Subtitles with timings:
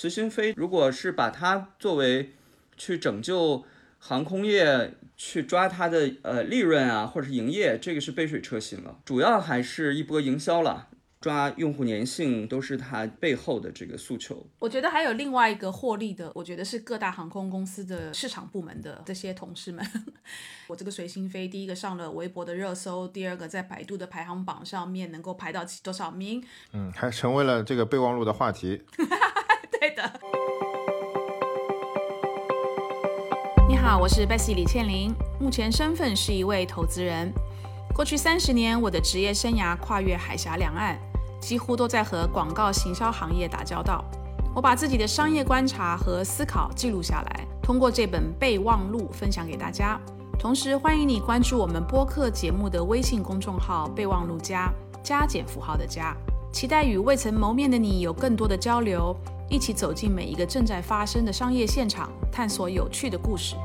[0.00, 2.32] 随心飞如果是把它作为
[2.78, 3.62] 去拯救
[3.98, 8.98] 航空业，去抓它的呃利润啊，或者是营业，这个是杯水车薪了。
[9.04, 10.88] 主要还是一波营销了。
[11.20, 14.46] 抓用户粘性都是它背后的这个诉求。
[14.58, 19.86] 我觉得还有另外一个获利的，我觉得是各大航空公司的市场部门的这些同事们。
[20.66, 26.42] 我这个随心飞，第一个上了微博的热搜，第二个在百度的排行榜上面能够排到多少名？
[26.72, 28.80] 嗯，还成为了这个备忘录的话题。
[29.80, 30.02] 对的。
[33.66, 37.32] 你好，我是 Bessy 李倩玲，目前身份是一位投资人。
[37.94, 40.98] 过去三十年，我的职业生涯跨越海峡两岸。
[41.40, 44.04] 几乎都在和广告行销行业打交道。
[44.54, 49.98] 我把自己的商业观察和思考记录下来，通过这本备忘录分享给大家。
[50.38, 54.70] 同时，欢迎你关注我们播客节目的微信公众号“备忘录加
[55.02, 56.14] 加减符号的加”，
[56.52, 59.16] 期待与未曾谋面的你有更多的交流，
[59.50, 63.56] 一起走进每一个正在发生的商业现场，探索有趣的故事。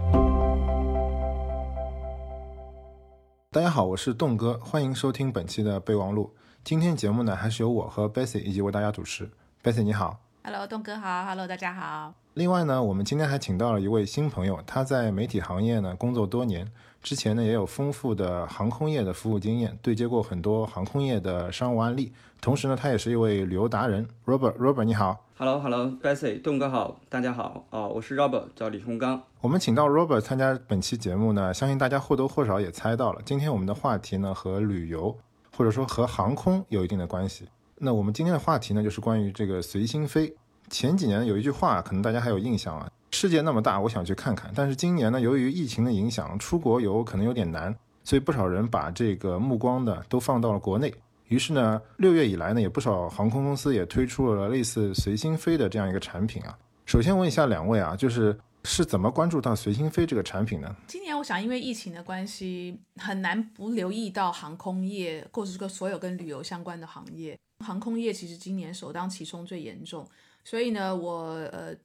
[3.52, 6.33] 大家好，我是栋哥，欢迎收听本期的备忘录。
[6.63, 9.30] 今天节目呢，还是由我和 Bessy 一起为大家主持。
[9.63, 12.16] Bessy 你好，Hello，栋哥好，Hello，大家好。
[12.33, 16.69] 另外呢，我们今天还请到了一位新朋友，他在媒体行业呢工作多年，
[17.06, 22.12] 之前呢也有丰富的航空业的服务经验，对接过很多航空业的商务案例。
[22.42, 24.08] 同时呢，他也是一位旅游达人。
[24.25, 29.22] Robert，Robert 你好，Hello，Hello，Bessy，东哥好，大家好啊，我是 Robert，叫李洪刚。
[29.42, 35.16] 我们请到 Robert 参加本期节目呢，相信大家或多或少也猜到了，今天我们的话题呢和旅游。
[35.56, 37.47] 或者说和航空有一定的关系。
[37.78, 40.36] 那我们今天的话题呢，就是关于这个随心飞。
[40.69, 44.52] 前几年有一句话，可能大家还有印象啊，世界那么大，我想去看看。
[44.53, 50.94] 但是今年呢，由于疫情的影响，出国游可能有点难，所以不少人把这个目光呢都放到了国内。
[51.30, 56.57] 于是呢，六月以来呢，也不少航空公司也推出了类似随心飞的这样一个产品啊。
[56.85, 58.38] 首先问一下两位啊，就是。
[58.67, 60.75] 是怎么关注到随心飞这个产品呢？
[60.88, 67.38] 今年我想，因为疫情的关系，很难不留意到航空业，或者是个所有跟旅游相关的行业。
[67.63, 70.03] 航空业其实今年首当其冲最严重，
[70.44, 71.75] 所以呢，我呃，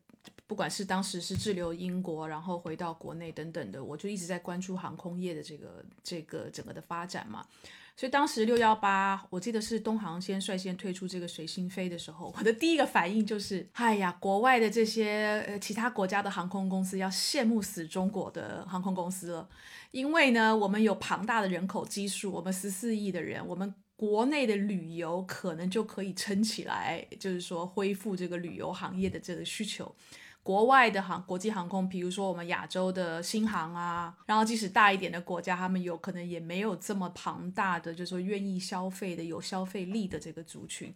[0.61, 7.47] 不管是当时是滞留英国，然后回到国内等等的，我就一直在关注航空业的这个这个整个的发展嘛。
[7.97, 19.49] 所以当时六幺八，我记得是东航先率先推出这个随心飞的时候，我的第一个反应就是，哎呀，国外的这些呃其他国家的航空公司要羡慕死中国的航空公司了，
[19.93, 29.95] 因为呢，我们有庞大的人口基数，我们十四亿的人，我们国内的旅游可能就可以撑起来，就是说恢复这个旅游行业的这个需求。
[30.51, 40.93] 国外的航国际航空，比如说我们亚洲的新航啊，然后即使大一点的国家，他们有可能也没有这么庞大的，就是说愿意消费的、有消费力的这个族群。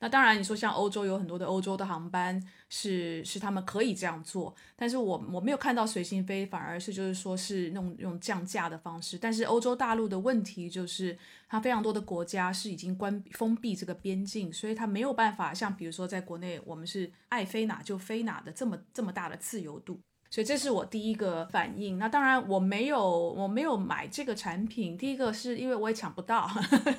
[0.00, 9.18] 那当然，你说像欧洲有很多的欧洲的航班是是他们可以这样做，但是我我没有看到随心飞，反而是就是说是那种用降价的方式。
[9.18, 19.98] 但是欧洲大陆的问题就是，它非常多的国家是已经关封闭这个边境，所以它没有办法像比如说在国内我们是爱飞哪就飞哪的这么这么大的自由度。
[20.30, 21.98] 所以这是我第一个反应。
[21.98, 26.48] 那当然我没有我没有买这个产品，第一个是因为我也抢不到，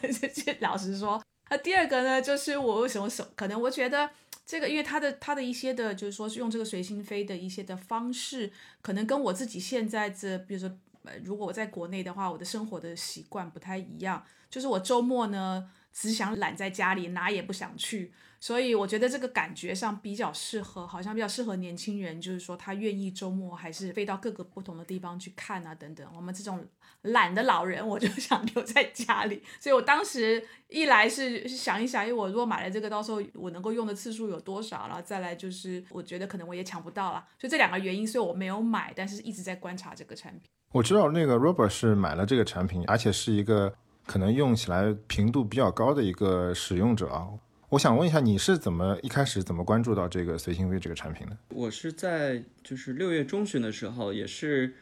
[0.60, 1.22] 老实说。
[1.50, 4.10] 那第二个呢，就是我为什么手可能我觉得
[4.46, 8.52] 这个，因为他的他的一些的，就是说是用这个随心飞的一些的方式，
[8.82, 10.72] 可能跟我自己现在这，比如说，
[11.04, 18.12] 呃，如果我在国内的话，我的生活的习惯不太一样，就是我周末呢只想懒在家里，哪也不想去。
[18.42, 26.10] 所以我觉得这个感觉上比较适合，好像比较适合年轻人，就是说他愿意周末还是飞到各个不同的地方去看啊，等等。
[26.16, 26.66] 我们这种
[27.02, 29.44] 懒的老人，我就 想留在家里。
[29.60, 37.26] 所以我当时一来是想一想，因为我如果买了这个，到时候我能够用的次数有多少，然后再来就是我觉得可能我也抢不到了。
[37.38, 40.44] 所以这两个原因，所以我没有买，但是一直在观察这个产品。
[40.72, 43.76] 我知道那个 Robert 是买了这个产品，而且是一个
[44.10, 47.28] 可能用起来频度比较高的一个使用者啊。
[47.70, 51.38] 我想问一下，你是怎么一开始怎么关注到这个随心飞这个产品的？
[51.50, 54.74] 我是在就是六月中旬的时候，也是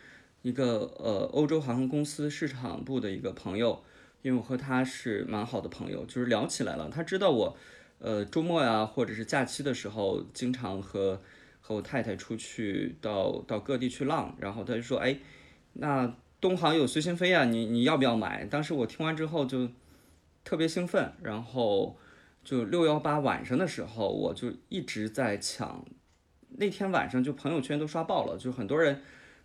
[0.44, 3.84] 一个呃欧洲航空公司市场部的一个朋友，
[4.22, 6.88] 因为我和他是蛮好的朋友，就是聊起来了。
[6.90, 7.58] 他知道我
[8.00, 11.22] 呃周末呀或者是假期的时候，经常和
[11.60, 15.20] 和我太太出去到到各地去浪，然后他就说：“哎，
[15.74, 19.70] 那东航有随心飞呀，你你要不要买？”当时我听完之后就
[20.44, 21.98] 特别兴奋，然后。
[22.44, 25.84] 就六幺八晚上的时候，我就一直在抢。
[26.52, 29.02] 那天晚上就朋友圈都刷爆了，就很多人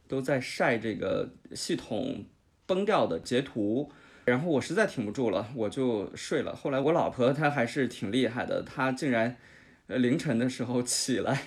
[0.06, 2.24] 都在晒这个系统
[2.64, 3.90] 崩掉的截图。
[4.26, 6.54] 然后我实在挺不住了，我就睡了。
[6.54, 9.36] 后来我老婆她还是挺厉害的，她竟然
[9.88, 11.42] 凌晨的时候起来，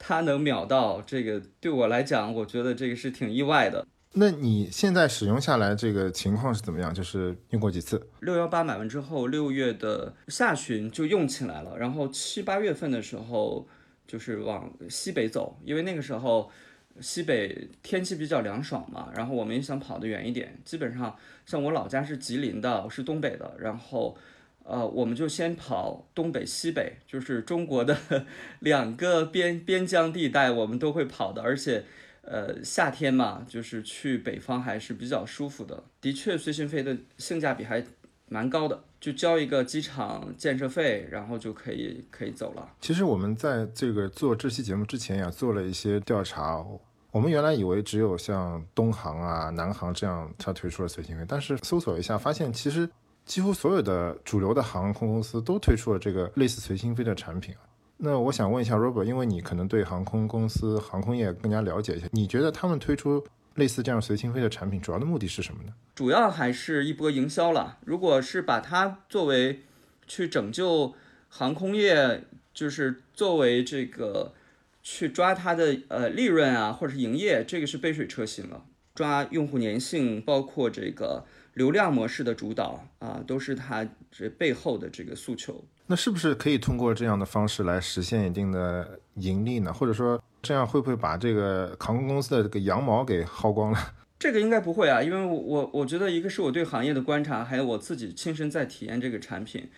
[0.00, 3.86] 她能秒到，这个对我来讲，我觉得这个是挺意外的。
[4.18, 6.92] 那你现在使用下来这个情况是怎么样？
[6.94, 8.08] 就是用过几次？
[8.20, 13.68] 六幺八买完之后，六月的下旬就用起来了，然后七八月份的时候
[14.06, 16.50] 就是往西北走，因为那个时候
[16.98, 20.58] 西北天气比较凉爽嘛，然后我们也想跑得远一点。
[20.64, 21.14] 基本上
[21.44, 24.16] 像我老家是吉林的，我是东北的，然后
[24.64, 27.94] 呃我们就先跑东北西北，就是中国的
[28.60, 31.84] 两个边边疆地带，我们都会跑的，而且。
[32.26, 35.82] 呃，夏天嘛，就是去北方还是比较舒服的。
[36.00, 37.84] 的确，随心飞的性价比还
[38.28, 42.68] 蛮高的，就交一个机场建设费，然后就可以可以走了。
[42.80, 46.64] 其实我们在这个做这期节目之前呀，做了一些调查。
[47.12, 52.86] 我们原来以为只有像东航啊、南航这样它推出了随心飞，但是搜索一下发现，其实
[53.24, 57.54] 几乎所有的主流的航空公司都推出了这个类似随心飞的产品。
[57.98, 65.72] 那我想问一下 Robert，因为你可能对航空公司、航空业更加了解一些，你觉得他们推出类似这样随心飞的产品，主要的目的是什么呢？
[65.94, 67.78] 主要还是一波营销了。
[67.84, 69.62] 如果是把它作为
[70.06, 70.94] 去拯救
[71.28, 74.34] 航空业，就是作为这个
[74.82, 78.64] 去抓它的呃利润啊，或者是营业，这个是杯水车薪了。
[78.94, 85.64] 抓用户粘性，包括这个流量模式的主导啊，都是它这背后的这个诉求。
[85.86, 89.72] 那是不是可以通过这样的方式来实现一定的盈利呢？
[89.72, 93.78] 或者说，这样会不会把这个航空公司的这个羊毛给薅光了？
[94.18, 99.68] 这个应该不会啊，因为我我觉得一个是我对行业的观察，还有我自己亲身在体验这个产品，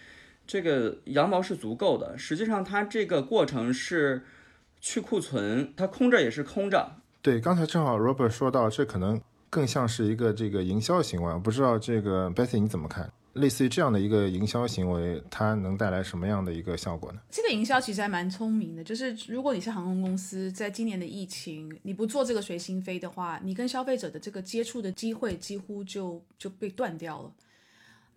[0.47, 2.17] 这个羊毛是足够的。
[2.17, 4.23] 实际上，它这个过程是
[4.81, 6.93] 去库存，它空着也是空着。
[7.21, 9.21] 对，刚才正好 Robert 说到，这可能
[9.51, 13.11] 更像是一个这个营销行为，不知道这个 Betty 你怎么看？
[13.35, 17.21] 类似于这样的一个营销行为，它能带来什么样的一个效果呢？
[17.31, 27.33] 这个营销其实还蛮聪明的，就是如果你是航空公司，在今年的疫情，你不做这个随心飞的话，你跟消费者的这个接触的机会几乎就就被断掉了。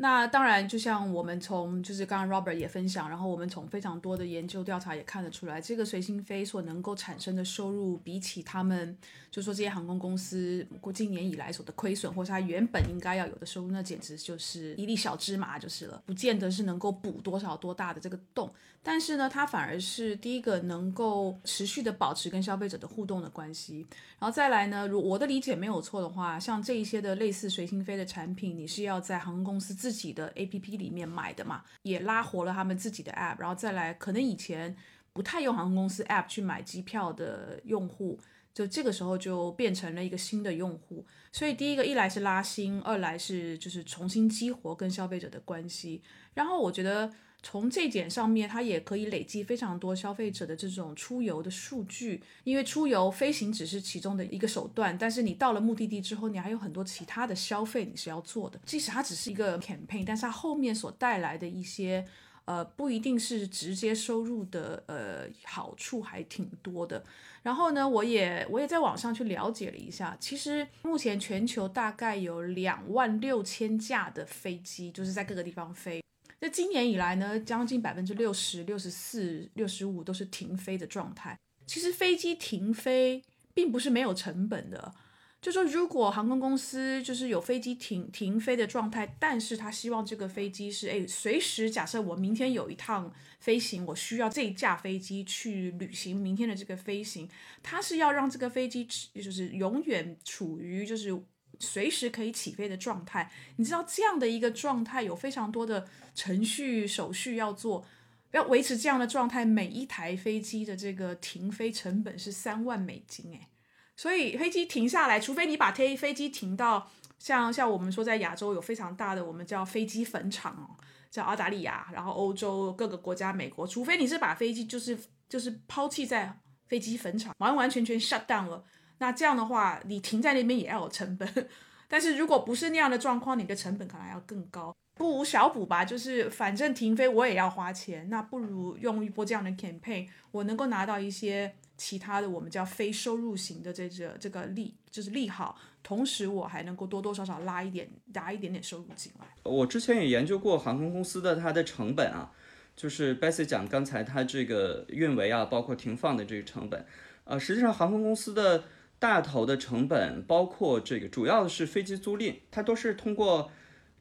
[0.01, 8.97] 那当然，就像我们从就是刚刚 Robert 也分享，然后我们从非常多的研究调查也看得出来，这个随心飞所能够产生的收入，比起他们
[9.29, 18.51] 就说这些航空公司过今年以来所的亏损，或是它原本应该要有的收入，那简直就是一粒小芝麻就是了，不见得是能够补多少多大的这个洞。
[18.83, 23.85] 但是呢，它反而是第一个能够持续的保持跟消费者的互动的关系。
[24.17, 33.39] 然后再来呢，如我的理解没有错的话，像这一些的类似随心飞的产品，你是要在航空公司自自己的 APP 里面买的嘛，也拉活了他们自己的 App。
[33.39, 34.73] 然后再来，可能以前
[35.11, 38.19] 不太用航空公司 App 去买机票的用户，
[38.53, 41.05] 就这个时候就变成了一个新的用户。
[41.33, 46.01] 所以第一个，一来是拉新，二来是就是重新激活跟消费者的关系。
[46.33, 47.11] 然后我觉得。
[47.43, 58.59] 从这点上面，它也可以累积非常多消费者的这种出游的数据，因为出游飞行只是其中的一个手段，但是你到了目的地之后，你还有很多其他的消费你是要做的。
[58.65, 62.05] 即使它只是一个 campaign，但是它后面所带来的一些，
[62.45, 67.03] 呃，不一定是直接收入的，呃，好处还挺多的。
[67.41, 76.03] 然后呢，我也我也在网上去了解了一下，其实目前全球大概有两万六千架的飞机，就是在各个地方飞。
[76.43, 81.37] 那今年以来呢，将近百分之六十六十四、六十五都是停飞的状态。
[81.67, 83.23] 其实飞机停飞
[83.53, 84.91] 并不是没有成本的，
[85.39, 97.29] 就说如果航空公司就是有飞机停停飞的状态，但是他希望这个飞机是哎随时，假设我明天有一趟飞行，我需要这架飞机去履行明天的这个飞行，
[97.61, 98.83] 他是要让这个飞机
[99.13, 101.15] 就是永远处于就是。
[101.61, 107.85] 随时可以起飞的状态，你知道这样的一个状态有非常多的程序手续要做，
[108.31, 113.47] 要维持这样的状态，每一台飞机的这个停飞成本是三万美金诶，
[113.95, 116.89] 所以飞机停下来，除非你把飞飞机停到
[117.19, 120.75] 像像我们说在亚洲有非常大的我们叫飞机坟场哦，
[121.11, 124.97] 叫澳大利亚，然后欧洲各个国家，美国，除非你是把飞机就是
[125.29, 126.35] 就是抛弃在
[126.67, 128.63] 飞机坟场，完完全全 shut down 了。
[129.01, 131.27] 那这样的话，你停在那边也要有成本，
[131.89, 134.71] 但是如果不是那样的状况，你的成本可能要更高。
[134.93, 149.25] 不无小补吧，就是反正停飞我也要花钱，那不如用一波这样的 campaign，我能够拿到一些其他的我们叫非收入型的这个这个利，就是利好，同时我还能够多多少少拉一点，拉一点点收入进来。
[149.41, 152.31] 我之前也研究过航空公司的它的成本啊，
[152.75, 156.85] 就是 Bessy 讲刚才它这个运维啊，包括停放的这个成本，
[157.23, 158.65] 呃，实际上航空公司的。
[159.01, 163.49] 大头的成本包括这个，主要的是飞机租赁，它都是通过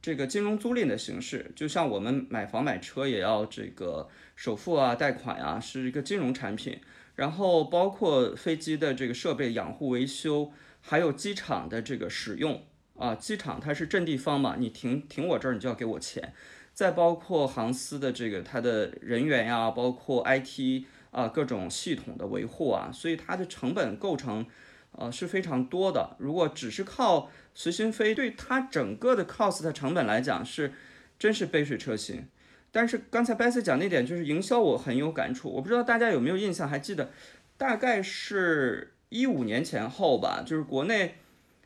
[0.02, 6.78] 这个金融租赁的形式，就像我们买房买车也要这个首付啊、贷款啊，是一个金融产品。
[7.16, 10.52] 然后包括飞机的这个设备养护维修，
[10.82, 12.62] 还有机场的这个使用
[12.98, 16.34] 啊，机场它是阵地方嘛，你停停我这儿，你就要给我钱。
[16.74, 24.46] 再包括航司的这个它的人员呀，包括 IT 啊各种系统的维护啊，所以它的成本构成
[24.92, 26.16] 呃是非常多的。
[26.18, 30.72] 如果只是靠随心飞，对它整个的 cost 的成本来讲是
[31.18, 32.28] 真是杯水车薪。
[32.72, 35.50] 但是刚才 b e s s 讲那点就是营销，我很有感触。
[35.50, 37.10] 我不知道大家有没有印象，还记得
[37.56, 41.16] 大概是一五年前后吧，就是国内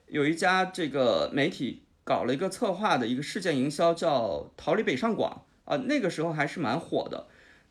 [0.07, 7.27] 有一家这个媒体搞了一个策划的一个事件营销，叫“逃离北上广”啊，那个时候还是蛮火的。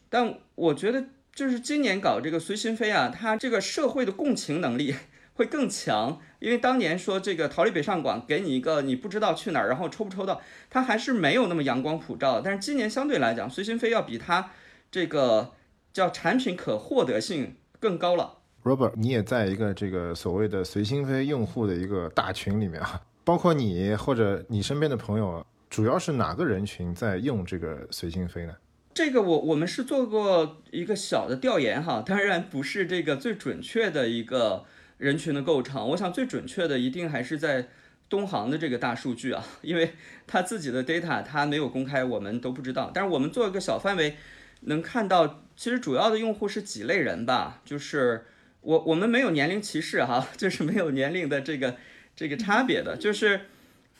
[0.09, 4.93] 但我觉得就是今年搞这个随心飞啊，它这个社会的共情能力。
[5.35, 12.39] 会更强，因为当年说这个逃离北上广，给你一个你不知道去哪儿，然后抽不抽到，它还是没有那么阳光普照。
[12.39, 14.51] 但是今年相对来讲，随心飞要比它
[14.91, 15.53] 这个
[15.91, 18.37] 叫产品可获得性更高了。
[18.63, 28.53] Robert，你也在一个这个所谓的随心飞用户的一个大群里面啊，包括你或者你身边的朋友，主要是哪个人群在用这个随心飞呢？
[28.93, 34.65] 这个我我们是做过一个小的调研哈，当然不是这个最准确的一个。
[35.03, 37.67] 人群的构成，我想最准确的一定还是在
[38.07, 39.93] 东航的这个大数据啊，因为
[40.25, 42.89] 他自己的 data 他没有公开，我们都不知道。
[42.93, 44.15] 但是我们做一个小范围，
[44.61, 48.25] 能看到其实主要的用户是几类人吧，就是
[48.61, 51.75] 我我们没有年龄歧视哈， 就是没有年龄的这个
[52.15, 53.41] 这个差别的，就是。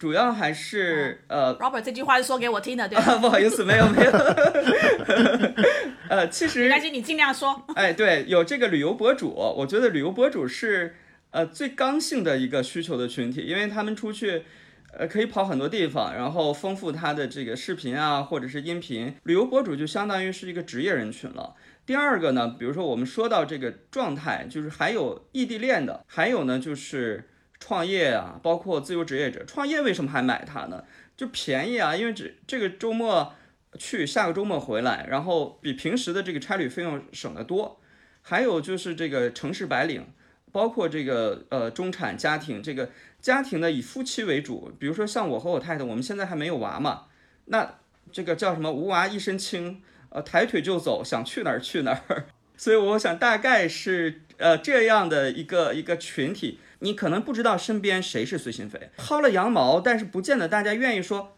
[0.04, 3.18] 主要还是呃，Robert 这句话是说给我听的，对吧？
[3.24, 4.12] 不好意思，没有没有。
[6.10, 7.66] 呃，其实没关系，你尽量说。
[7.74, 10.98] 哎，对，有这个旅游博主，我觉得旅游博主是
[11.32, 14.44] 呃最刚性的一个需求的群体，因为他们出去
[14.92, 19.16] 呃可以跑很多地方，然后丰富他的这个视频啊或者是音频。
[19.24, 21.54] 旅游博主就相当于是一个职业人群了。
[21.86, 27.30] 第二个呢，比如说我们说到这个状态，就是还有异地恋的，还有呢就是。
[27.66, 30.84] 创业啊，包括自由职业者创业，为什么还买它呢？
[31.16, 33.34] 就便宜啊，因为这这个周末
[33.80, 37.80] 去，下个周末回来，然后比平时的这个差旅费用省得多。
[38.22, 40.06] 还有就是这个城市白领，
[40.52, 42.90] 包括这个呃中产家庭，这个
[43.22, 47.04] 家庭呢以夫妻为主，比如说像我和我太太，我们现在还没有娃嘛，
[47.46, 47.76] 那
[48.12, 52.26] 这个叫什么无娃一身轻，呃抬腿就走，想去哪儿去哪儿。
[52.58, 56.60] 所以我想大概是呃这样的一个一个群体。
[56.84, 61.34] 你可能不知道身边谁是随心飞，薅了羊毛，但是不见得大家愿意说，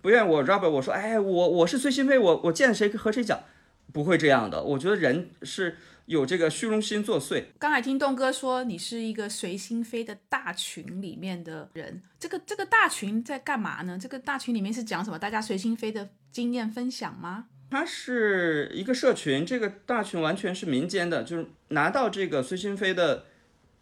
[0.00, 3.38] 不愿我 Robert 我说，哎，我我是随心飞，我我见谁和谁讲，
[3.92, 4.62] 不会这样的。
[4.62, 5.76] 我觉得人是
[6.06, 7.44] 有这个虚荣心作祟。
[7.58, 13.98] 刚才听东哥说你是一个随心飞的大群里面的人，这个这个大群在干嘛呢？
[14.00, 15.18] 这个大群里面是讲什么？
[15.18, 17.44] 大家随心飞的经验分享吗？
[17.70, 23.26] 它是一个社群，这个大群完全是民间的，就是拿到这个随心飞的。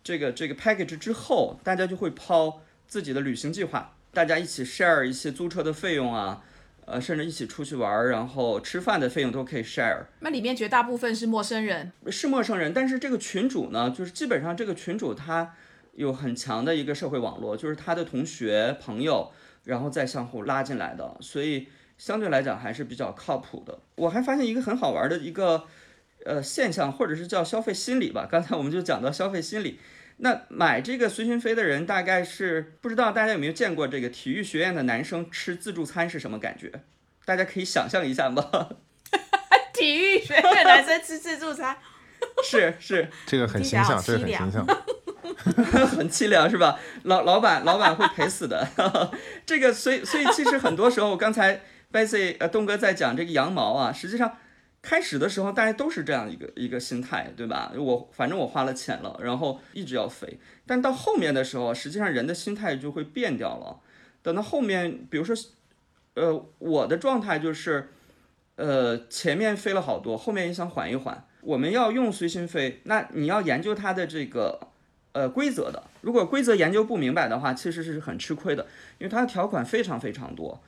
[0.02, 6.42] 这个这个 package 之后，大家就会抛自己的旅行计划，大家一起 share 一些租车的费用啊，
[6.86, 10.04] 呃，甚至一起出去玩，然后吃饭的费用都可以 share。
[10.20, 15.54] 那里面绝大部分是陌生人，是陌生人，但是这个群主呢，就是基本上这个群主他
[15.92, 19.30] 有很强的一个社会网络，就是他的同学朋友，
[19.64, 23.78] 然后再相互拉进来的，所以相对来讲还是比较靠谱的。
[23.96, 25.64] 我还发现一个很好玩的一个。
[26.26, 28.28] 呃，现象或者是叫消费心理吧。
[28.30, 29.80] 刚才我们就讲到消费心理。
[30.22, 36.70] 那买这个随心飞的人，大概是不知道大家有没有见过这个体育学院的男生吃自助餐是什么感觉？
[37.24, 38.44] 大家可以想象一下吗？
[39.72, 41.74] 体育学院男生吃自助餐，
[42.44, 44.66] 是是，这个很形象，这个很形象，
[45.88, 46.78] 很凄凉是吧？
[47.04, 48.68] 老老板老板会赔死的。
[49.46, 54.36] 这个所以所以其实很多时候，刚才 Bessy 呃东哥在讲这个羊毛啊，实际上。
[54.82, 57.70] 开始的时候，大家都是这样一个一个心态，对吧？
[57.76, 60.38] 我反正我花了钱了，然后一直要飞。
[60.66, 63.80] 但到后面的时候，实际上人的心态就会变掉了。
[64.22, 65.36] 等到后面，比如说，
[66.14, 67.90] 呃，我的状态就是，
[68.56, 71.26] 呃，前面飞了好多，后面也想缓一缓。
[71.42, 74.68] 我们要用随心飞，那你要研究它的这个
[75.12, 75.84] 呃规则的。
[76.00, 78.66] 如果规则研究不明白的话，其实是很吃亏的，
[78.98, 80.62] 因为它的条款非常非常多。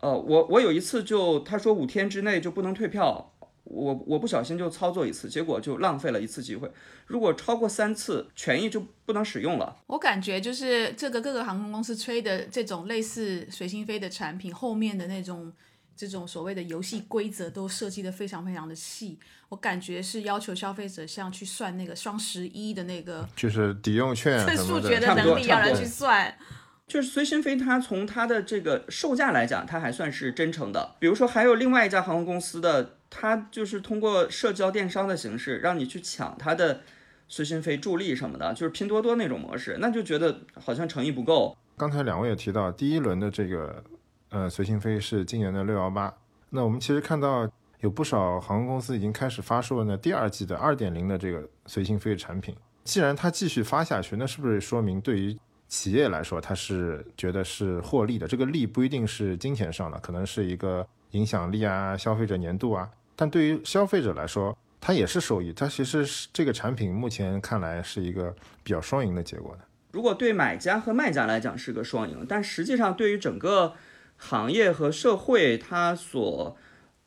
[0.00, 3.33] 呃，我我有一次就他说五天之内就不能退票。
[3.64, 6.70] 我我不小心就操作一次，结果就浪费了一次机会。
[7.06, 9.76] 如果超过三次，权益就不能使用了。
[9.86, 15.52] 我感觉就是这个各个航空公司吹的这种类似随心飞的产品，后面的那种
[15.96, 19.18] 这种所谓的游戏规则都设计的非常非常的细。
[19.48, 26.36] 我感觉是要求消费者像去算那个双十一的那个，就是抵用券数学的能力要人去算。
[26.86, 30.94] 就是随心飞，它从它的这个售价来讲，它还算是真诚的。
[30.98, 36.82] 比如说，还有另外一家航空公司的，它就是通过社交电商的形式，让你去抢它的
[37.26, 41.56] 随心飞助力什么的，就是拼多多那种模式，那就觉得好像诚意不够。
[41.76, 43.82] 刚才两位也提到，第一轮的这个
[44.28, 46.14] 呃随心飞是今年的六幺八，
[46.50, 47.50] 那我们其实看到
[47.80, 52.54] 有不少航空公司已经开始发售了呢第二季的二点零的这个随心飞的产品。
[52.84, 55.36] 既然它继续发下去，那是不是说明对于
[55.68, 58.28] 企业来说，它是觉得是获利的？
[58.28, 62.88] 这个利不一定是金钱上的，可能是一个影响力啊、消费者粘度啊。
[63.16, 65.52] 但对于消费者来说，它也是受益。
[65.52, 69.64] 它其实是这个产品目前看来是一个比较双赢的结果的。
[69.92, 73.74] 如果对买家和卖家来讲是个双赢，但实际上对于整个
[74.16, 76.56] 行业和社会，它所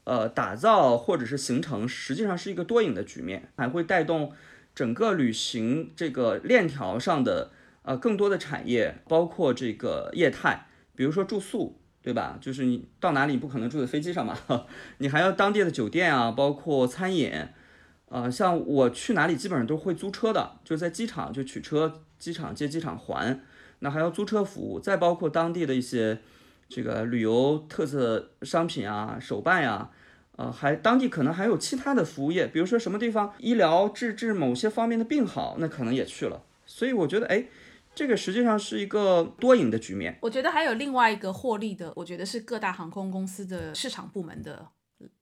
[0.04, 4.34] 呃打造或者是形成，实际上是一个多赢的局面，还会带动。
[4.74, 7.50] 整个旅行这个链条上的
[7.88, 12.38] 呃更多的产业，包括这个业态，比如说住宿，对吧？
[12.42, 14.38] 就是你到哪里不可能住在飞机上嘛，
[15.00, 17.32] 你还要当地的酒店啊，包括餐饮，
[18.10, 23.40] 呃，像我去哪里基本上都会租车的，就在机场就取车，机场接机场还，
[23.80, 26.20] 那还要租车服务，再包括当地的一些
[26.68, 29.92] 这个旅游特色商品啊、手办呀。
[30.36, 36.44] 呃，还当地可能还有其他的服务业，比如说什么地方医疗治治某些方面的病好，那可能也去了。
[36.68, 37.46] 所以我觉得，哎，
[37.98, 40.16] 这个实际上是一个多赢的局面。
[40.22, 44.68] 我觉得还有另外一个获利的，我觉得是各大航空公司的市场部门的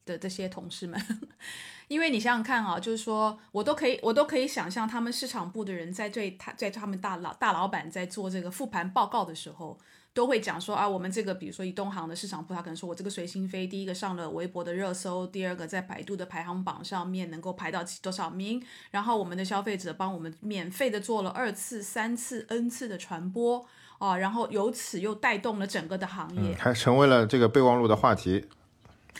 [0.03, 1.01] 的这些同事们，
[1.87, 9.79] 因为你想想看啊，就是说我都可以，我都可以想象他们市场部的人在对他在他们大老大老板在做这个复盘报告的时候。
[10.15, 23.67] 都会讲说啊，我们这个比如说以东航的市场部，他可能说我这个随心飞第一个上了微博的热搜，第二个在百度的排行榜上面能够排到多少名，然后我们的消费者帮我们免费的做了二次、三次、n 次的传播
[23.99, 28.45] 啊，然后由此又带动了整个的行业，还成为了这个备忘录的话题。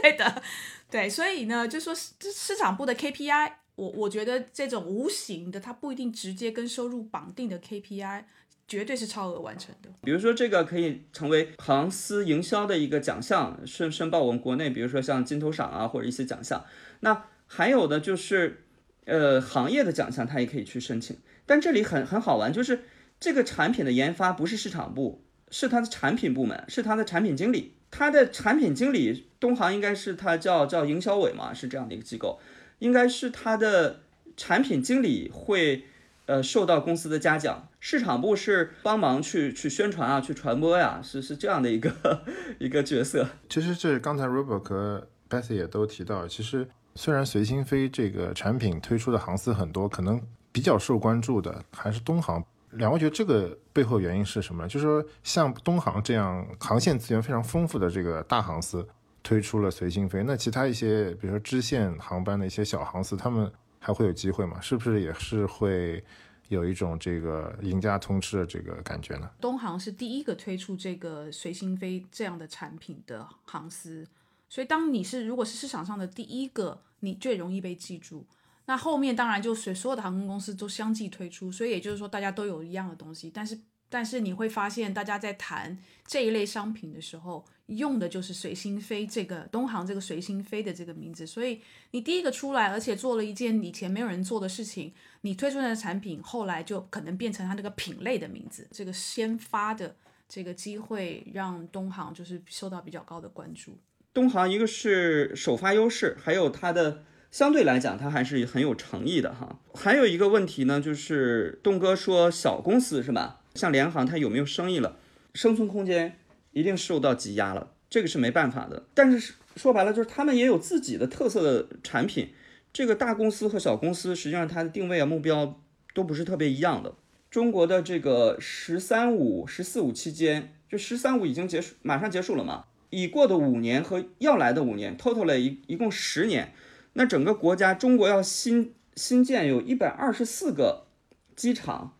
[0.00, 0.42] 对的，
[0.88, 8.26] 对，所以呢，就说市市场部的 KPI，我我觉得这种无形的，它不一定直接跟收入绑定的 KPI。
[8.66, 9.90] 绝对是超额完成的。
[10.02, 16.64] 比如说，这个可以成为航司营销的一个奖项，申申报我们国内，比如说像金头赏啊，或者一些奖项。
[17.00, 18.64] 那还有的就是，
[19.04, 21.18] 呃，行业的奖项，它也可以去申请。
[21.44, 22.84] 但这里很很好玩，就是
[23.20, 27.74] 这个产品的研发不是市场部，是它的产品部门，是它的产品经理。
[27.90, 32.40] 它的产品经理，东航应该是它叫叫营销委嘛，是这样的一个机构，
[32.78, 34.00] 应该是它的
[34.36, 35.84] 产品经理会。
[36.26, 42.22] 呃，受到公司的嘉奖，市场部是帮忙去去宣传啊，去传播呀，是是这样的一个
[42.58, 43.28] 一个角色。
[43.48, 50.18] 其实这刚才 Robert 和 Beth 也都提到，其实虽然随心飞这个产品推出的航司很多，可能
[50.50, 52.42] 比较受关注的还是东航。
[52.70, 54.66] 两位觉得这个背后原因是什么？
[54.66, 58.88] 就是说，像东航这样航线资源非常丰富的这个大航司
[59.22, 63.52] 推出了随心飞，那其他一些比如说支线航班的一些小航司，他们。
[63.84, 64.58] 还会有机会吗？
[64.62, 66.02] 是不是也是会
[66.48, 69.30] 有一种这个赢家通吃的这个感觉呢？
[69.38, 74.06] 东航是第一个推出这个随心飞这样的产品的航司，
[74.48, 78.24] 所以当你是如果是市场上的第一个，你最容易被记住。
[78.64, 83.58] 那后面当然就随所有的航空公司都相继推出，所以也就是说大家都有一样的东西，但是。
[83.94, 91.24] 但是你会发现，大家在谈这一类商品的时候，用的就是随心飞这个东航这个随心飞的这个名字。
[91.24, 91.60] 所以
[91.92, 98.66] 你第一个出来，而且做了一件以前没有人做的事情，你推出来的产品，后来就可能变成它那个品类的名字。
[98.72, 99.94] 这个先发的
[100.28, 103.78] 这个机会，让东航就是受到比较高的关注。
[104.12, 109.60] 东航一个是首发优势，还有它的相对来讲，它还是很有诚意的哈。
[109.72, 113.42] 还有一个问题呢，就是东哥说小公司是吧？
[113.54, 114.96] 像联航，它有没有生意了？
[115.32, 116.18] 生存空间
[116.52, 118.84] 一定受到挤压了，这个是没办法的。
[118.94, 122.30] 但是说白了，就是他们也有自己的特色的产品。
[122.72, 125.60] 这个大公司和小公司，实际上它的定位啊、目标
[125.94, 126.94] 都不是特别一样的。
[127.30, 132.64] 中国的这个“十三五”“十四五”期间，就“十三五”已经结束，马上结束了嘛？
[132.90, 136.52] 已过的五年和要来的五年，total 了一一共十年。
[136.94, 140.86] 那整个国家，中国要新新建有一百二十四个
[141.34, 141.96] 机场。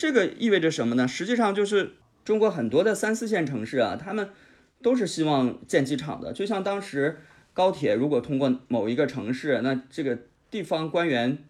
[0.00, 1.06] 这个意味着什么呢？
[1.06, 1.92] 实际上就是
[2.24, 4.30] 中国很多的三四线城市啊，他们
[4.80, 6.32] 都是希望建机场的。
[6.32, 7.18] 就像当时
[7.52, 10.16] 高铁如果通过某一个城市，那这个
[10.50, 11.44] 地方官员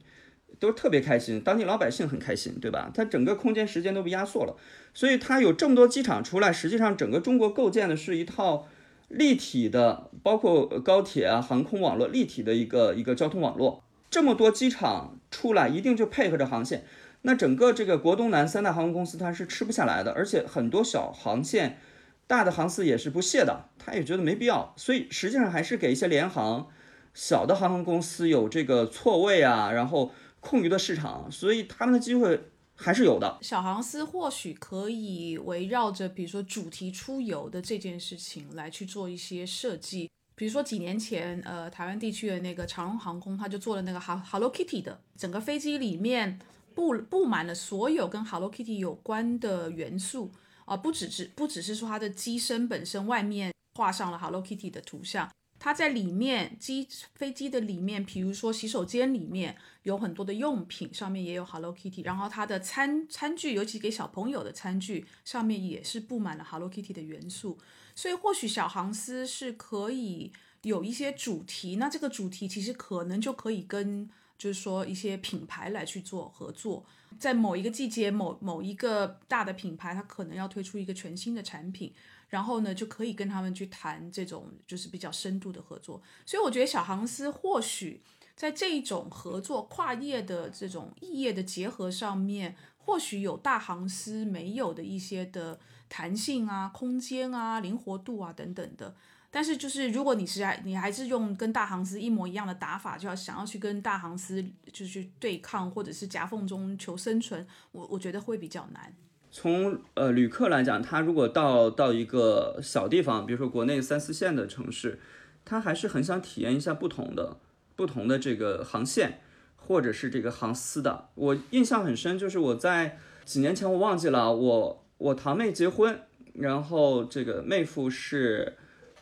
[0.59, 2.91] 都特别开心，当地老百姓很开心，对吧？
[2.93, 4.57] 它整个空间时间都被压缩了，
[4.93, 8.67] 所以它有这么多机场出来，实际上整个中国构建的是一套
[9.07, 13.85] 立体的，包括高铁啊、航空网络立体的一个一个交通网络。
[14.11, 16.83] 这么多机场出来，一定就配合着航线。
[17.23, 21.79] 那整个这个国东南三大航空公司它是吃不下来的，而且很多小航线，
[22.27, 26.69] 大的航司也是不屑的，他也觉得没必要，所以实际上还是给一些联航
[27.13, 33.39] 小的航空公司有这个错位啊，然后空余的市场，所以他们的机会还是有的。
[33.43, 40.09] 小航司或许可以围绕着比如说主题出游的这件事情来去做一些设计。
[40.35, 46.39] 比如说几年前，呃，台湾地区的那个长荣航空，它就做了那个 Hello Kitty 的，整个飞机里面
[46.81, 50.33] 布布满了所有跟 Hello Kitty 有关的元素
[50.65, 67.59] 啊，不只是不只是说它的机身本身外面画上了 Hello Kitty 的图像，它在里面机飞机的里面，比如说洗手间里面有很多的用品，上面也有 Hello Kitty，然后它的餐餐具，尤其给小朋友的餐具上面也是布满了 Hello Kitty 的元素。
[67.95, 74.09] 所以或许小航司是可以有一些主题，那这个主题其实可能就可以跟
[74.41, 76.83] 就是说一些品牌来去做合作，
[77.19, 81.93] 在某一个季节，某某一个大的品牌，它可能要推出一个全新的产品，
[82.31, 86.01] 然后呢就可以跟他们去谈这种就是比较深度的合作。
[86.25, 88.01] 所以我觉得小航司或许
[88.35, 95.61] 在这种合作跨业的这种异业的结合上面，或许有大航司没有的一些的。
[95.93, 98.95] 弹性啊，空间啊，灵活度啊，等等的。
[99.31, 108.93] 但是就是如果你是还你还是用跟大航司一模一样的打法，就要想要去跟大航司就去对抗，或者是夹缝中求生存，我我觉得会比较难。
[109.31, 114.99] 从呃旅客来讲，他如果到到一个小地方，比如说国内三四线的城市，
[115.45, 117.39] 他还是很想体验一下不同的
[117.77, 119.21] 不同的这个航线，
[119.57, 121.09] 或者是这个航司的。
[121.15, 124.85] 我印象很深，就是我在几年前我忘记了我。
[125.01, 125.99] 我堂妹结婚，
[126.35, 128.59] 然后这个妹夫是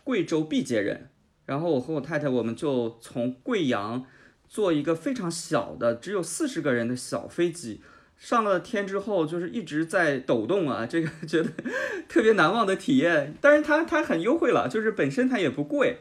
[0.09, 1.11] 贵州毕节人，
[1.45, 4.07] 然后我和我太太我们就从贵阳
[4.49, 7.83] 坐一个非常小的只有四十个人的小飞机
[8.17, 11.51] 上了天之后，就是一直在抖动啊，这个 觉得
[12.09, 13.35] 特别难忘的体验。
[13.43, 15.99] 但是它它很优惠了，就是本身它也不贵，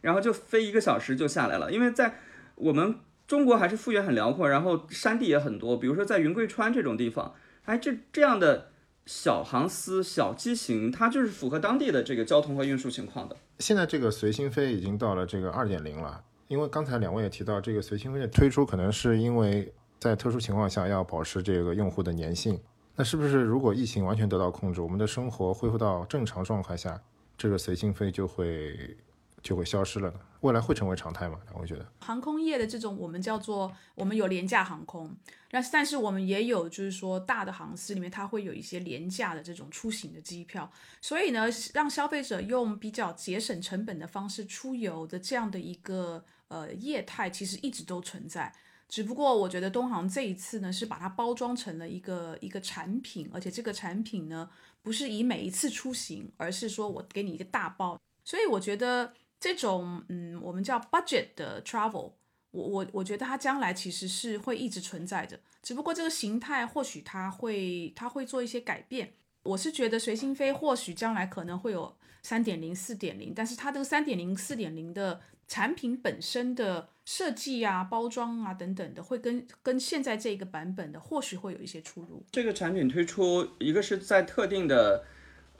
[0.00, 1.70] 然后就飞一个小时就下来了。
[1.70, 2.20] 因为在
[2.54, 2.94] 我们
[3.26, 7.34] 中国还是幅员很辽阔，然后山地也很多，比如说在云贵川这种地方，
[7.66, 8.71] 哎，这这样的。
[9.06, 13.36] 小航司、小机型，它就是符合当地的这个交通和运输情况的。
[13.58, 22.60] 现在这个随心飞已经到了这个二点零了，因为刚才两位也提到，这个随心飞的推出可能是因为在特殊情况下要保持这个用户的粘性。
[22.94, 27.00] 那是不是如果疫情完全得到控制，我们的生活恢复到正常状态下，
[27.36, 28.96] 这个随心飞就会？
[29.42, 30.20] 就会消失了呢？
[30.40, 31.38] 未来会成为常态吗？
[31.54, 35.14] 我觉得航空业的这种，我们叫做我们有廉价航空，
[35.50, 48.52] 但但是我们也有就是说大的航司里面，它会有一些廉价的这种出行的机票，所以呢，让消费者用比较节省成本的方式出游的这样的一个呃业态，其实一直都存在。
[48.88, 54.50] 只不过我觉得东航这一次呢，是把它包装成了一个一个产品，而且这个产品呢，
[54.82, 59.12] 不是以每一次出行，而是说我给你一个大包，所以我觉得。
[59.42, 62.12] 这种嗯，我们叫 budget 的 travel，
[62.52, 69.14] 我我我觉得它将来其实是会一直存在的，只不过这个形态或许它会它会做一些改变。
[69.42, 82.24] 我是觉得随心飞或许将来可能会有三点零、四点零，但是它这个三点零、四点零的产品本身的设计啊、包装啊等等的，会跟跟现在这个版本的或许会有一些出入。
[82.30, 85.04] 这个产品推出，一个是在特定的。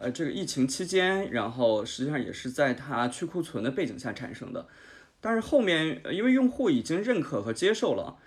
[0.02, 4.66] 呃，这个疫情期间，然后实际上也是在它去库存的背景下产生的。
[5.20, 8.18] 但是后面，因为用户已经认可和接受了，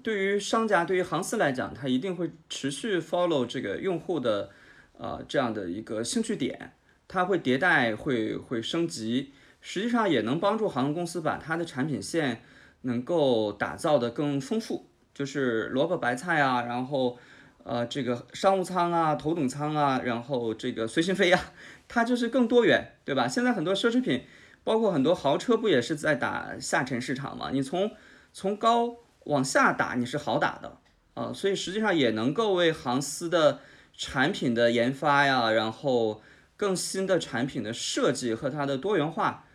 [0.00, 4.50] 对于商家、对于航司来讲，它一定会持续 follow 这个用户的
[4.96, 6.74] 呃这样的一个兴趣点，
[7.08, 12.42] 它会迭代、会会升级，实际上也能帮助航空公司把它的产品线
[12.82, 17.18] 能够打造的更丰富，就是萝卜白菜啊，然后。
[17.64, 21.40] 呃，这个商务舱啊，头等舱啊，然后这个随心飞呀，
[21.88, 23.26] 它就是更多元，对吧？
[23.26, 24.26] 现在很多奢侈品，
[24.62, 27.48] 包括很多豪车，不也是在打下沉市场吗？
[27.52, 27.90] 你从
[28.34, 30.76] 从高往下打，你是好打的
[31.14, 33.60] 啊，所以实际上也能够为航司的
[33.96, 36.20] 产品的研发呀，然后
[36.58, 39.46] 更新的产品的设计和它的多元化，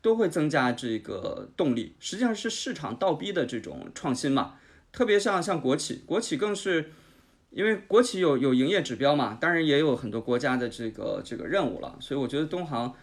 [0.00, 1.94] 都会增加这个动力。
[2.00, 4.56] 实际上是市场倒逼的这种创新嘛，
[4.90, 6.90] 特别像像国企，国企更是。
[7.52, 12.94] 因为国企有有营业指标嘛，当然也有很多国家的这个这个任务了，所以我觉得东航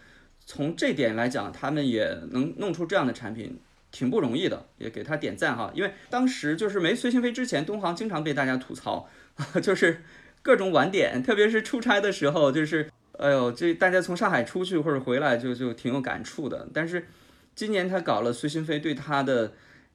[0.44, 3.58] 从这点来讲，他们也能弄出这样的产品，
[3.92, 5.70] 挺不容易的，也给他点赞哈。
[5.72, 9.08] 因为当时就是没随心飞之前，东航经常被大家吐槽，
[9.62, 10.02] 就是
[10.42, 16.68] 各种晚点，特别是出差的时候，就是哎呦，这大家从上海出去或者回来就就挺有感触的。
[16.74, 17.06] 但是
[17.54, 19.52] 今年他搞了随心飞，对他的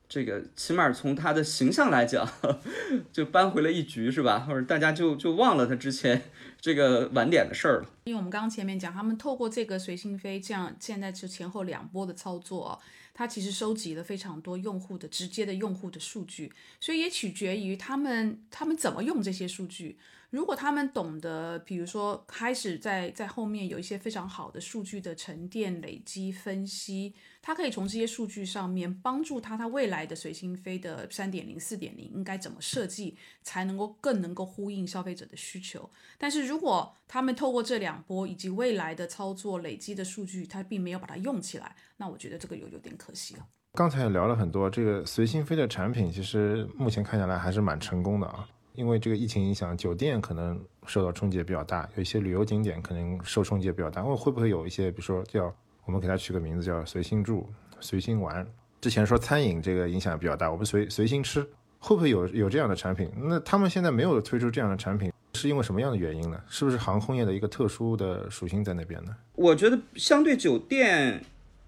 [0.08, 2.28] 这个起码从他的形象来讲，
[3.12, 4.40] 就扳回了一局，是吧？
[4.40, 6.22] 或者大家就就忘了他之前
[6.62, 7.90] 这个晚点的事儿了。
[8.06, 12.80] 因为我们刚刚前面讲，他们透过这个随心飞这样，现在是前后两波的操作，
[13.16, 16.52] 它其实收集了非常多用户的直接的用户的数据，
[16.82, 19.98] 所以也取决于他们他们怎么用这些数据。
[20.32, 35.90] 如果他们懂得，比如说开始在在后面有一些非常好的数据的沉淀、累积、分析，他可以从这些数据上面帮助他，他未来的随心飞的三点零、四点零应该怎么设计，才能够更能够呼应消费者的需求。
[36.18, 43.46] 但是如果他们透过这两波以及未来的操作累积的数据，他并没有把它用起来，那我觉得这个有有点可惜了。
[43.74, 48.48] 刚才也聊了很多，这个随心飞的产品其实目前看下来还是蛮成功的啊。
[48.74, 54.04] 因为这个疫情影响，酒店可能受到冲击也比较大，有一些旅游景点可能受冲击也比较大。
[54.04, 55.54] 会会不会有一些，比如说叫
[55.86, 58.46] 我们给它取个名字叫随心住、随心玩？
[58.82, 61.42] 之前说餐饮这个影响比较大，我们随随心吃，
[61.80, 63.10] 会不会有有这样的产品？
[63.16, 66.38] 那他们现在没有推出这样的产品，是因为什么样的原因呢？
[66.50, 69.16] 是不是航空业的一个特殊的属性在那边呢？
[69.36, 71.24] 我觉得相对酒店，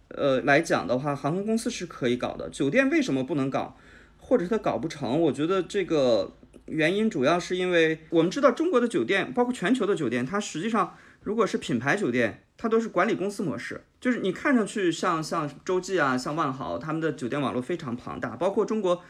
[0.10, 2.50] 呃来讲的话，航空公司是可以搞的。
[2.50, 3.78] 酒店为什么不能搞，
[4.18, 5.20] 或者它搞不成？
[5.22, 6.34] 我觉得这个。
[6.68, 19.02] 原因主要是因为我们知道中国的酒店，包括全球的酒店，它实际上如果是品牌酒店，它都是管理公司模式，就是你看上去像像洲际啊，像万豪，他们的酒店网络非常庞大，包括中国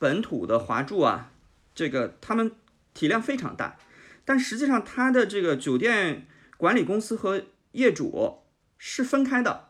[0.00, 1.30] 本土的华住啊，
[1.72, 2.50] 这个他们
[2.94, 3.76] 体量非常大，
[4.24, 8.38] 但实际上它的这个酒店管理公司和业主
[8.76, 9.68] 是分开的，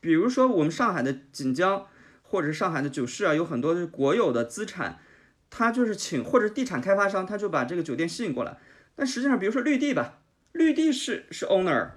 [0.00, 1.86] 比如说我们上海的锦江
[2.22, 4.98] 或者上海的九世啊，有很多是国有的资产。
[5.52, 8.56] 他就是请或者地产开发商，他就把这个酒店吸引过来。
[8.94, 10.20] 但实际上，比如说绿地吧，
[10.52, 11.88] 绿地是是 owner，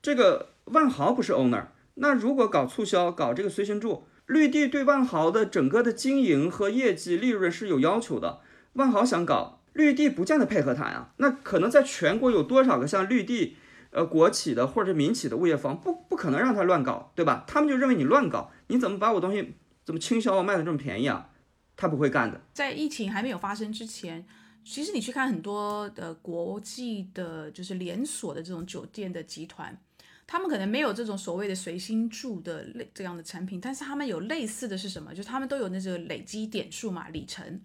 [0.00, 1.64] 这个万豪不是 owner。
[1.94, 8.42] 那如果搞促销，搞这个随心住，绿地对万豪的整个的经营和业绩利润是有要求的。
[8.74, 11.10] 万豪想搞绿地，不见得配合他呀。
[11.16, 13.56] 那可能在全国有多少个像绿地，
[13.94, 17.44] 呃，国企的或者民企的物业方，不不可能让他乱搞，对吧？
[17.46, 19.54] 他们就认为你乱搞，你怎么把我东西
[19.84, 21.30] 怎么倾销卖的这么便宜啊？
[21.76, 22.40] 他不会干的。
[22.52, 24.26] 在疫情还没有发生之前，
[24.64, 29.80] 其实你去看很多的国际的，就是连锁的这种酒店的集团，
[30.26, 35.14] 他们可能没有这种所谓的随心住的类这样的产品，但是他们有类似的是什么？
[35.14, 37.60] 就是他们都有那个累积点数嘛，里程。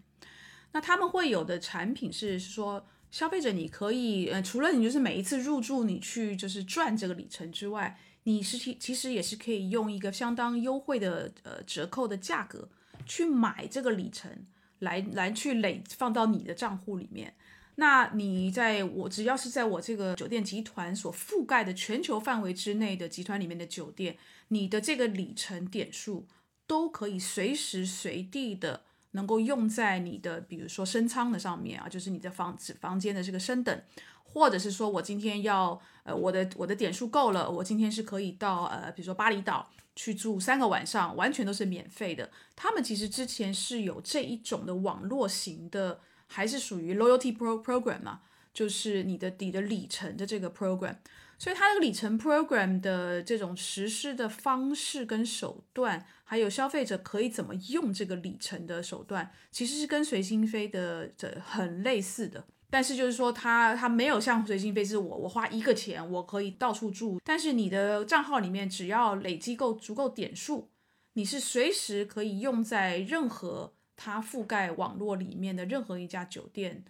[0.73, 12.69] 那他们会有的产品是说，消费者你可以，呃，除了你就是每一次入住你去就是赚这个里程之外，你是其其实也是可以用一个相当优惠的呃折扣的价格。
[13.05, 14.45] 去买这个里程，
[14.79, 17.33] 来来去累放到你的账户里面。
[17.75, 24.17] 那你在我只要是在我这个酒店集团所覆盖的全球范围之内的集团里面的酒店，
[24.49, 26.27] 你的这个里程点数
[26.67, 33.81] 都可以随时随地的能够用在你的，比如说升舱的上面啊，就是你的房子房间的这个升等，
[34.23, 39.69] 或者是说我今天要呃我的我的点数够了，我今天是可以到呃比如说巴厘岛。
[39.95, 42.29] 去住三个晚上，完全都是免费的。
[42.55, 48.21] 他们其实之前是有这一种的网络型的，还是属于 loyalty pro program 嘛，
[48.53, 50.95] 就是你的你的里程的这个 program。
[51.37, 62.45] 所以它这个里程 program 的这种实施的方式跟手段，还有消费者可以怎么用这个里程的手段，其实是跟随心飞的这很类似的。
[62.69, 67.19] 但是就是说，它它没有像随心飞是我我花一个钱，我可以到处住。
[67.25, 70.69] 但是你的账号里面只要累积够足够点数，
[71.13, 76.85] 你是随时可以用在任何它覆盖网络里面的任何一家酒店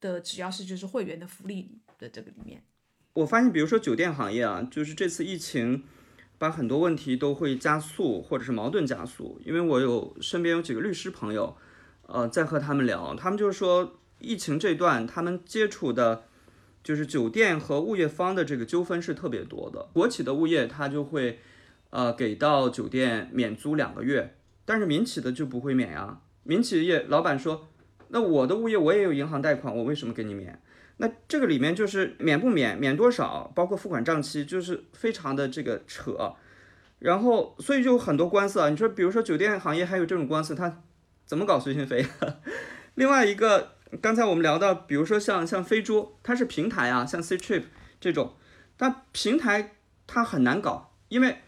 [0.00, 2.62] 的，只要是就是会员的福利的这个里面。
[3.14, 5.82] 我发现，比如说酒店行业啊，就是这次疫情
[6.38, 9.40] 把很多问题都会加速，或者是矛盾加速。
[9.44, 11.56] 因为我有身边有几个律师朋友，
[12.06, 13.98] 呃，在和他们聊，他们就是说。
[14.20, 16.22] 疫情这段，他们接触的，
[16.82, 19.90] 就是酒店和物业方的这个纠纷是特别多的。
[19.92, 21.40] 国企的物业他就会，
[21.90, 26.20] 呃，给到酒店免租两个月，但是民企的就不会免呀。
[26.42, 27.68] 民企业老板说，
[28.08, 30.62] 那我的物业我也有银行贷款，我为什么给你免？
[30.96, 36.34] 那这个里面就是免不免，免多少，包括付款账期，就是非常的这个扯。
[36.98, 38.68] 然后，所以就很多官司啊。
[38.68, 40.82] 你说，比如说酒店行业还有这种官司，他
[41.26, 42.04] 怎么搞随心飞？
[42.94, 43.72] 另外一个。
[44.02, 47.62] 刚才我们聊到，比如说像像飞猪，它是平台啊，像 Ctrip
[48.00, 48.34] 这种，
[48.76, 51.38] 它平台它很难搞，因为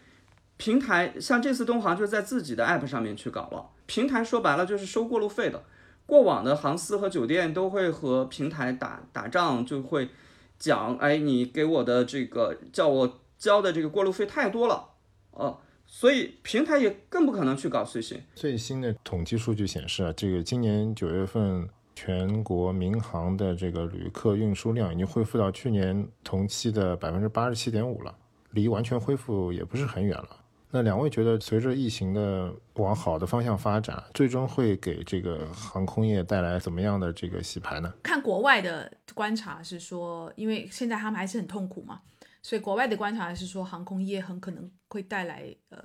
[0.55, 3.71] 平台像这次东航就是在自己的 App 上面去搞了。
[3.85, 5.65] 平台说白了就是收过路费的，
[6.07, 10.09] 过往的航司和酒店都会和平台打打仗，就会
[10.57, 14.85] 讲，哎，你给我的这个叫我交的这个过路费太多了，
[15.31, 18.19] 哦，所以平台也更不可能去搞随行。
[18.33, 28.15] 最新的统计数据显示啊，这个今年九月份全国民航的这个旅客运输量已经恢复到去年同期的百分之八十七点五了，
[28.51, 30.36] 离完全恢复也不是很远了。
[30.69, 37.93] 那两位觉得，随着疫情的往好的方向发展，最终会给这个航空业带来怎么样的这个洗牌呢？
[38.03, 42.01] 看国外的观察是说，因为现在他们还是很痛苦嘛，
[42.41, 45.83] 所以国外的观察是说，航空业很可能会带来呃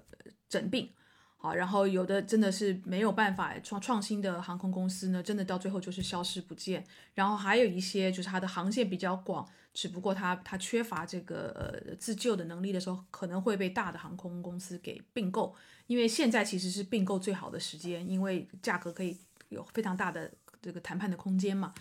[0.49, 0.91] 整病。
[1.43, 6.85] 好，然后有的真的是没有办法创创新的航空公司呢，真的到最后就是消失不见。
[7.15, 15.53] 然后还有一些就是它的航线比较广，只不过它它缺乏这个呃自救的能力的时候，可能会被大的航空公司给并购。
[15.89, 20.31] 因为现在其实是并购最好的时间，因为价格可以有非常大的
[20.63, 21.75] 这个谈判的空间嘛。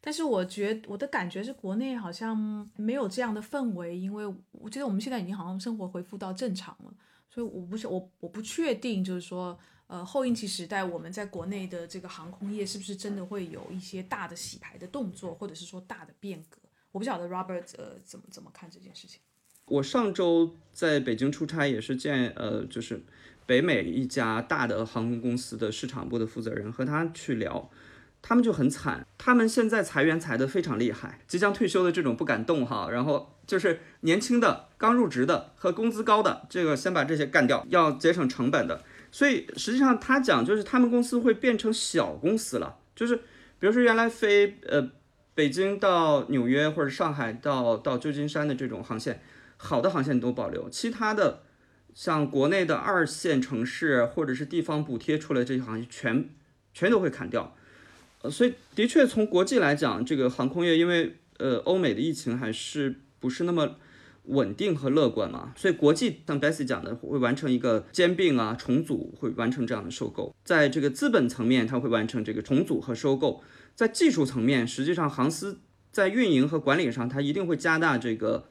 [0.00, 6.92] 但是我觉我的感觉是国内好像没有这样的氛围，因为我觉得我们现在已经好像生活恢复到正常了。
[7.28, 16.58] 所以我不是我我不确定，就是说，呃，后疫情时代我们在国内的这个航空业是不是真的会有一些大的洗牌的动作，或者是说大的变革？
[16.92, 19.20] 我不晓得 Robert 呃怎么怎么看这件事情。
[19.66, 23.02] 我上周在北京出差，也是见呃就是
[23.46, 27.70] 北美一家大的航空公司的市场部的负责人，和他去聊。
[28.26, 38.82] 他们就很惨，他们现在裁员裁得非常厉害，即将退休的这种不敢动哈，然后就是年轻的刚入职的和工资高的，这个先把这些干掉，要节省成本的。
[39.10, 44.90] 所以实际上他讲就是他们公司会变成小公司了，就是比如说原来飞呃
[45.34, 49.22] 北京到纽约或者上海到到旧金山的这种航线，
[49.56, 51.42] 好的航线都保留，其他的
[51.94, 56.28] 像国内的二线城市或者是地方补贴出来这些航线全
[56.72, 57.54] 全都会砍掉。
[58.22, 63.76] 呃，所以的确从国际来讲，这个航空业因为呃欧美的疫情还是不是那么
[64.24, 70.36] 稳定和乐观嘛，所以国际像 Bessy 讲的会完成一个兼并啊重组，会完成这样的收购。
[70.44, 73.42] 在这个资本层面，它会完成这个重组和收购；
[73.74, 75.60] 在技术层面，实际上航司
[75.90, 78.48] 在运营和管理上，它一定会加大这个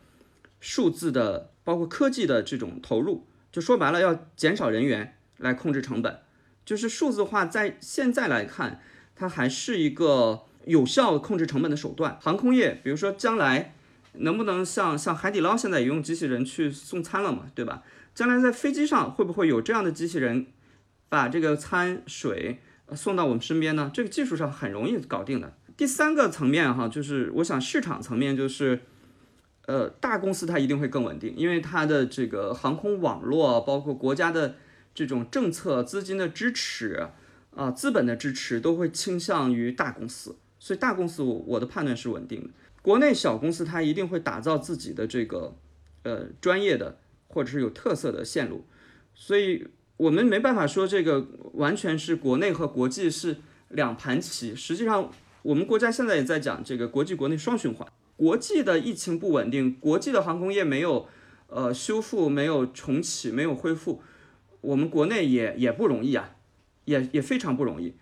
[0.60, 3.28] 数字的包括科技的这种投入。
[3.52, 6.22] 就说白了，要减少人员来控制成本，
[6.66, 8.82] 就是数字化在现在来看。
[9.16, 12.18] 它还是一个有效控制成本的手段。
[12.20, 13.76] 航空业，比如说将来
[14.14, 17.84] 能不能像像海底捞现在也用机器人去送餐了嘛，对吧？
[18.14, 20.48] 将来在飞机上会不会有这样的机器人
[21.10, 22.60] 把这个餐水
[22.94, 23.92] 送到我们身边呢？
[23.94, 25.54] 这个技术上很容易搞定的。
[25.76, 28.82] 第三个层面哈，就是我想市场层面就是，
[29.66, 34.56] 呃，大公司它一定会更稳定，因为它的这个航空网络，包括国家的
[34.94, 37.10] 这种政策、资金的支持。
[37.56, 42.50] 啊，资本的支持都会倾向于大公司，所以大公司我我的判断是稳定的。
[42.84, 45.58] 国内小公司它一定会打造自己的这个
[46.04, 48.66] 呃专业的或者是有特色的线路，
[49.16, 49.66] 所以
[49.98, 53.38] 我们没办法说这个完全是国内和国际是
[53.70, 54.56] 两盘棋。
[54.56, 57.88] 实际上，我们国家现在也在讲这个国际国内双循环。
[58.16, 61.08] 国际的疫情不稳定，国际的航空业没有
[61.48, 64.04] 呃修复、没有重启、没有恢复，
[64.62, 66.36] 我们国内也也不容易啊。
[66.86, 67.94] 也也非常不容易，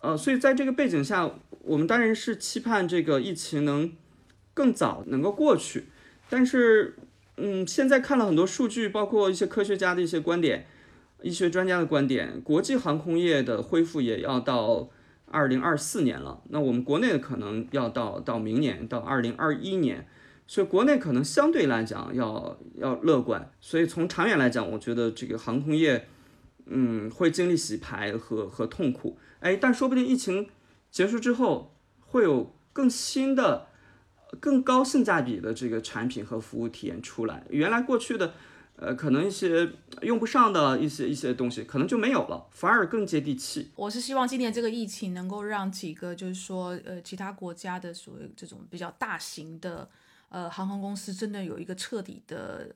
[0.00, 3.92] 呃，所以在这个背景下，我们当然是期盼这个疫情能
[4.56, 5.84] 更早能够过去。
[6.30, 6.96] 但是，
[7.36, 10.66] 嗯，现在看了很多数据，包括一些科学家的一些观点、
[11.20, 14.88] 医学专家的观点，国际航空业的恢复也要到
[15.26, 16.40] 二零二四年了。
[16.48, 20.08] 那我们国内可能要到到明年，到二零二一年。
[20.46, 23.52] 所以国内可能相对来讲要要乐观。
[23.60, 26.08] 所以从长远来讲，我觉得这个航空业。
[26.68, 30.48] 嗯，会经历洗牌和和痛苦，哎，但说不定疫情
[30.90, 33.68] 结束之后，会有更新的、
[34.40, 37.44] 更高性价比的这个产品和服务体验出来。
[37.50, 38.34] 原来过去的，
[38.76, 39.70] 呃，可能一些
[40.02, 43.70] 用不上的一些一些东西，可能就没有了，反而更接地气。
[43.76, 49.88] 我是希望今年这个疫情能够让几个，就是说，呃，其他国家的所谓这种比较大型的，
[50.28, 52.68] 呃，航空公司，真的有一个彻底的，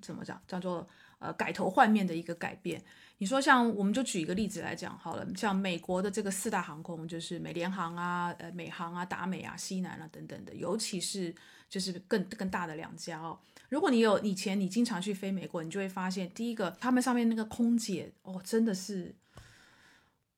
[0.00, 0.86] 怎么讲，叫做。
[1.20, 2.80] 呃，改头换面的一个改变。
[3.18, 11.34] 你说像，我们就举一个例子来讲好了，像美国的这个四大航空，就是美联航啊、呃美航啊、达美啊、西南啊等等的，尤其是
[11.68, 13.38] 就是更更大的两家哦。
[13.68, 19.14] 如果你有以前你经常去飞美国，你就会发现，第一个他们上面那个空姐哦，真的是。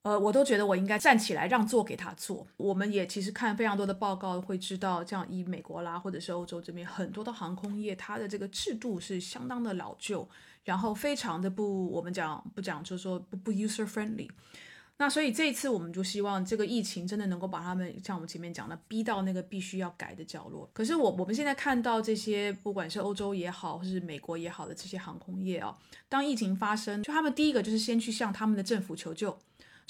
[0.03, 2.47] 呃，我都觉得我应该站起来让座给他坐。
[2.57, 10.27] 我们也其实看非常多的报告，会知道，这样以美国啦，或者是欧洲这边很多的航空业，它的这个制度是相当的老旧，
[10.65, 14.29] 然后非常的不，我们讲不讲，就是说不不 user friendly。
[14.99, 20.69] 那所以这一次我们就希望这个疫情真的能够把他们像我们前面讲的逼到那个必须要改的角落。
[20.75, 25.75] 可是我我们现在看到这些不管是欧洲也好，或是美国也好的这些航空业啊，
[26.09, 29.39] 当疫情发生，就他们第一个就是先去向他们的政府求救。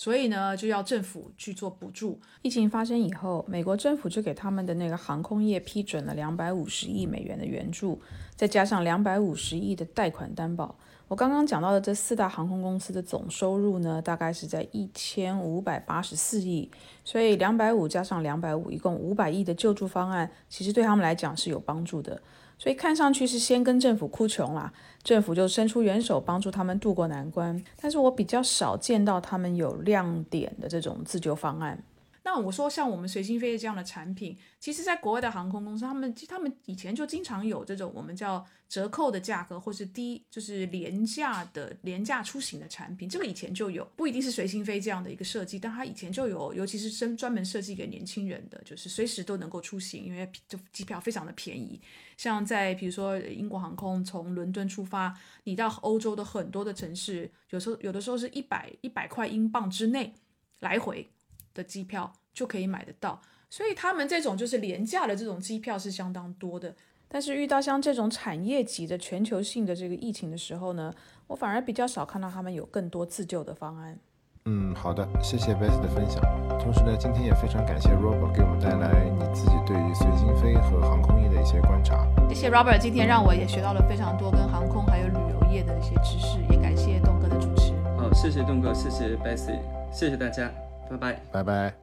[0.01, 2.19] 所以呢，就要政府去做补助。
[2.41, 8.01] 疫情发生以后，美国政府就给他们的那个航空业批准了两百五十亿美元的援助，
[8.35, 10.75] 再加上两百五十亿的贷款担保。
[11.07, 16.71] 我刚刚讲到的这四大航空公司的总收入呢，大概是在一千五百八十四亿。
[17.05, 22.23] 所以两百五加上两百五，一共五百亿的救助方案，其实对他们来讲是有帮助的。
[22.57, 24.73] 所以看上去是先跟政府哭穷啦，
[25.03, 27.63] 政府就伸出援手帮助他们渡过难关。
[27.81, 31.83] 但是我比较少见到他们有亮点的这种自救方案。
[32.23, 43.09] 那我说，像我们随心飞这样的产品，其实，在国外的航空公司，他们他们以前就经常有这种我们叫折扣的价格，或是低就是廉价的廉价出行的产品。
[43.09, 51.81] 这个以前就有，不一定是随心飞这样的一个设计，但它以前就有，尤其是专专门设计给年轻人的，就是随时都能够出行，因为就机票非常的便宜。
[52.19, 60.13] 像在比如说英国航空从伦敦出发，你到欧洲的很多的城市，有时候有的时候是一百一百块英镑之内
[60.59, 61.11] 来回。
[61.55, 66.75] 的机票就可以买得到，所以他们这种就是廉价的这种机票是相当多的。
[67.09, 70.93] 但是遇到像这种产业级的全球性的这个疫情的时候呢，
[71.27, 73.99] 我反而比较少看到他们有更多自救的方案。
[74.47, 76.23] 嗯，好的，谢谢 Bess 的分享。
[76.59, 82.07] 同时呢，今天也非常感谢 Robert 给我们带来你自己对于随心飞和航空业的一些观察。
[82.29, 87.73] 谢谢 Robert，今天让我也学到了非常多跟航空还有旅游业的一些知识，也感谢东哥的主持。
[87.99, 89.59] 好，谢谢东哥，谢谢 Bessy，
[89.93, 90.70] 谢谢大家。
[90.91, 91.80] 拜拜，拜拜。